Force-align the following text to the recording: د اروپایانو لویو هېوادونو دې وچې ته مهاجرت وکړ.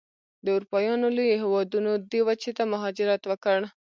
د 0.43 0.45
اروپایانو 0.55 1.07
لویو 1.15 1.41
هېوادونو 1.43 1.91
دې 2.11 2.19
وچې 2.27 2.51
ته 2.57 2.63
مهاجرت 2.73 3.21
وکړ. 3.27 3.59